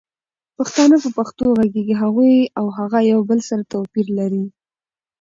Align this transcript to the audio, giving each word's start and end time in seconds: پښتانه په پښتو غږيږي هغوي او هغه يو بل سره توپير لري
پښتانه 0.57 0.95
په 1.03 1.09
پښتو 1.17 1.45
غږيږي 1.59 1.95
هغوي 2.01 2.35
او 2.59 2.65
هغه 2.77 2.99
يو 3.11 3.19
بل 3.29 3.39
سره 3.49 3.63
توپير 3.71 4.07
لري 4.19 4.43